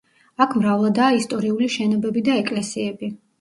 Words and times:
აქ 0.45 0.53
მრავლადაა 0.61 1.09
ისტორიული 1.17 1.67
შენობები 1.75 2.25
და 2.31 2.39
ეკლესიები. 2.45 3.13